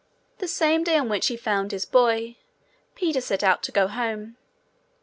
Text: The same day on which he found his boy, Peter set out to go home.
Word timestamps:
The 0.39 0.47
same 0.47 0.83
day 0.83 0.97
on 0.97 1.09
which 1.09 1.27
he 1.27 1.37
found 1.37 1.71
his 1.71 1.85
boy, 1.85 2.37
Peter 2.95 3.21
set 3.21 3.43
out 3.43 3.61
to 3.61 3.71
go 3.71 3.87
home. 3.87 4.35